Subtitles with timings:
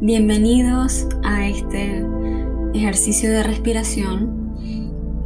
[0.00, 2.06] Bienvenidos a este
[2.72, 4.54] ejercicio de respiración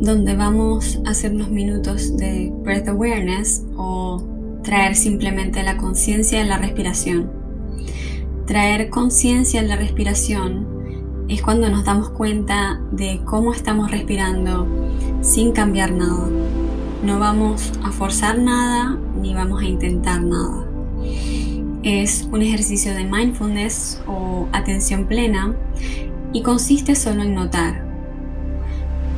[0.00, 4.26] donde vamos a hacer unos minutos de breath awareness o
[4.62, 7.30] traer simplemente la conciencia en la respiración.
[8.46, 14.66] Traer conciencia en la respiración es cuando nos damos cuenta de cómo estamos respirando
[15.20, 16.30] sin cambiar nada.
[17.04, 20.66] No vamos a forzar nada ni vamos a intentar nada.
[21.82, 25.56] Es un ejercicio de mindfulness o atención plena
[26.32, 27.84] y consiste solo en notar.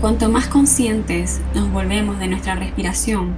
[0.01, 3.35] Cuanto más conscientes nos volvemos de nuestra respiración,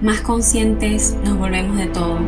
[0.00, 2.18] más conscientes nos volvemos de todo.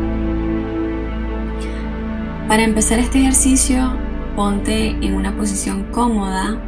[2.48, 3.94] Para empezar este ejercicio,
[4.36, 6.60] ponte en una posición cómoda,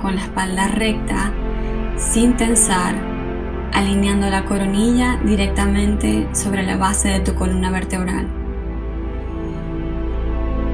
[0.00, 1.32] con la espalda recta,
[1.96, 2.94] sin tensar,
[3.72, 8.37] alineando la coronilla directamente sobre la base de tu columna vertebral.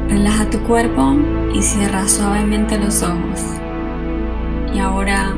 [0.08, 1.14] Relaja tu cuerpo
[1.54, 3.42] y cierra suavemente los ojos.
[4.74, 5.34] Y ahora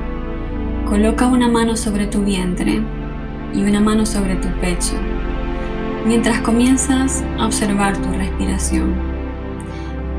[0.89, 2.83] coloca una mano sobre tu vientre
[3.55, 4.95] y una mano sobre tu pecho,
[6.07, 8.95] mientras comienzas a observar tu respiración.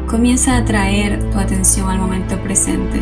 [0.07, 3.01] Comienza a traer tu atención al momento presente,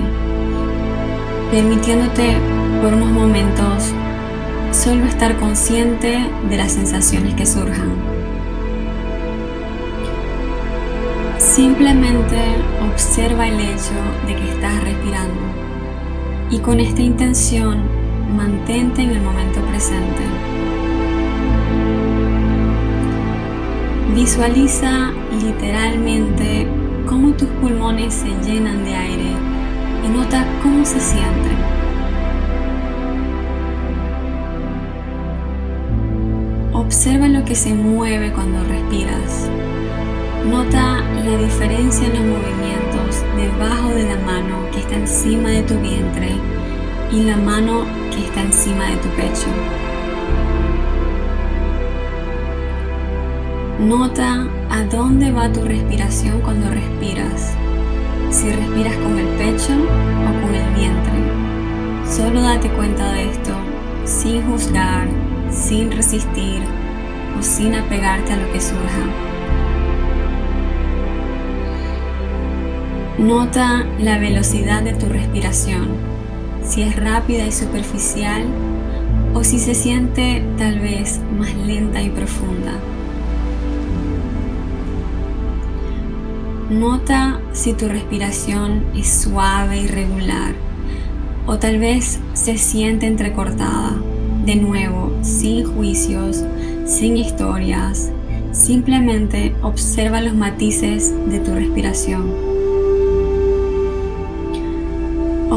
[1.51, 2.37] permitiéndote
[2.81, 3.93] por unos momentos
[4.71, 8.14] solo estar consciente de las sensaciones que surjan.
[11.55, 12.35] Simplemente
[12.91, 13.93] observa el hecho
[14.27, 15.39] de que estás respirando
[16.51, 17.81] y con esta intención
[18.35, 20.21] mantente en el momento presente.
[24.13, 26.67] Visualiza literalmente
[27.07, 29.31] cómo tus pulmones se llenan de aire
[30.03, 31.57] y nota cómo se sienten.
[36.73, 39.49] Observa lo que se mueve cuando respiras.
[40.49, 45.73] Nota la diferencia en los movimientos debajo de la mano que está encima de tu
[45.79, 46.29] vientre
[47.11, 49.47] y la mano que está encima de tu pecho.
[53.79, 57.55] Nota a dónde va tu respiración cuando respiras.
[58.29, 61.13] Si respiras con el pecho o con el vientre.
[62.07, 63.51] Solo date cuenta de esto
[64.05, 65.07] sin juzgar,
[65.49, 66.61] sin resistir
[67.39, 69.34] o sin apegarte a lo que surja.
[73.17, 75.87] Nota la velocidad de tu respiración,
[76.61, 78.43] si es rápida y superficial
[79.33, 82.73] o si se siente tal vez más lenta y profunda.
[86.69, 90.53] Nota si tu respiración es suave y regular
[91.47, 93.95] o tal vez se siente entrecortada.
[94.45, 96.43] De nuevo, sin juicios,
[96.85, 98.11] sin historias,
[98.51, 102.54] simplemente observa los matices de tu respiración.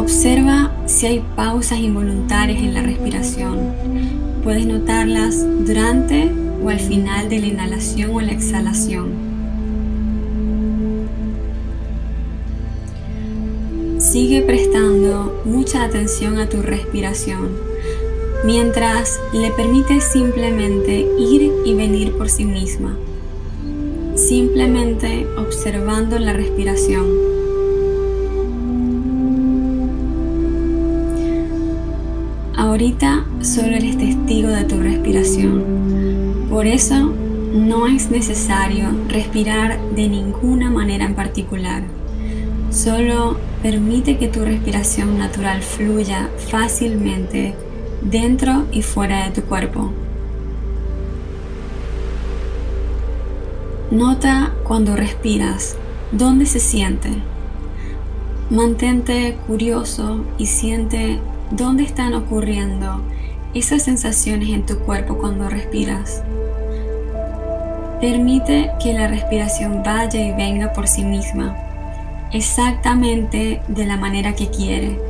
[0.09, 3.59] Observa si hay pausas involuntarias en la respiración.
[4.43, 6.33] Puedes notarlas durante
[6.65, 9.11] o al final de la inhalación o la exhalación.
[13.99, 17.51] Sigue prestando mucha atención a tu respiración
[18.47, 22.97] mientras le permites simplemente ir y venir por sí misma,
[24.15, 27.28] simplemente observando la respiración.
[32.79, 36.47] Ahorita solo eres testigo de tu respiración.
[36.49, 37.13] Por eso
[37.53, 41.83] no es necesario respirar de ninguna manera en particular.
[42.71, 47.57] Solo permite que tu respiración natural fluya fácilmente
[48.01, 49.91] dentro y fuera de tu cuerpo.
[53.91, 55.75] Nota cuando respiras,
[56.13, 57.11] dónde se siente.
[58.51, 61.19] Mantente curioso y siente
[61.51, 63.01] ¿Dónde están ocurriendo
[63.55, 66.23] esas sensaciones en tu cuerpo cuando respiras?
[68.03, 71.57] Permite que la respiración vaya y venga por sí misma,
[72.35, 75.01] exactamente de la manera que quiere,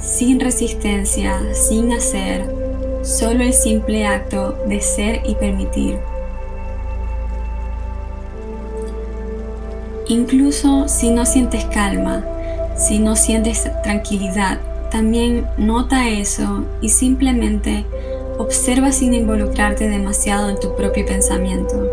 [0.00, 2.52] sin resistencia, sin hacer,
[3.04, 6.00] solo el simple acto de ser y permitir.
[10.08, 12.24] Incluso si no sientes calma,
[12.76, 14.58] si no sientes tranquilidad,
[14.90, 17.84] también nota eso y simplemente
[18.38, 21.90] observa sin involucrarte demasiado en tu propio pensamiento.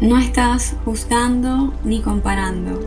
[0.00, 2.80] No estás juzgando ni comparando,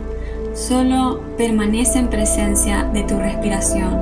[0.54, 3.94] solo permanece en presencia de tu respiración,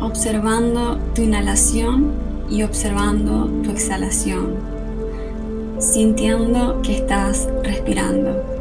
[0.00, 2.12] observando tu inhalación
[2.48, 4.80] y observando tu exhalación.
[5.80, 8.59] sintiendo que estás respirando.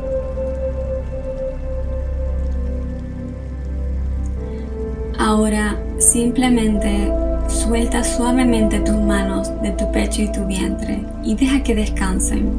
[5.29, 7.13] Ahora simplemente
[7.47, 12.49] suelta suavemente tus manos de tu pecho y tu vientre y deja que descansen.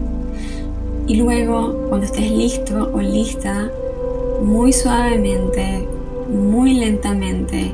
[1.08, 3.68] Y luego, cuando estés listo o lista,
[4.44, 5.84] muy suavemente,
[6.32, 7.72] muy lentamente,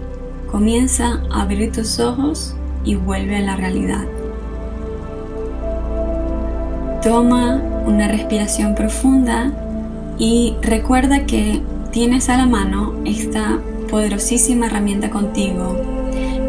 [0.50, 4.06] comienza a abrir tus ojos y vuelve a la realidad.
[7.02, 9.52] Toma una respiración profunda
[10.16, 11.60] y recuerda que
[11.90, 13.58] tienes a la mano esta
[13.90, 15.76] poderosísima herramienta contigo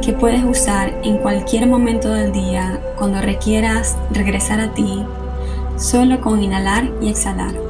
[0.01, 5.03] que puedes usar en cualquier momento del día cuando requieras regresar a ti
[5.77, 7.66] solo con inhalar y exhalar.